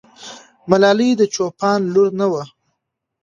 ملالۍ 0.69 1.09
د 1.17 1.21
چوپان 1.33 1.79
لور 1.93 2.09
نه 2.19 2.27
وه. 2.31 2.43